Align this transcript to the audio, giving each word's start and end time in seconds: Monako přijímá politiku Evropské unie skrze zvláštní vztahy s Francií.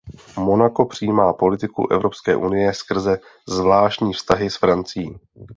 Monako 0.37 0.85
přijímá 0.85 1.33
politiku 1.33 1.87
Evropské 1.91 2.35
unie 2.35 2.73
skrze 2.73 3.19
zvláštní 3.49 4.13
vztahy 4.13 4.49
s 4.49 4.57
Francií. 4.57 5.17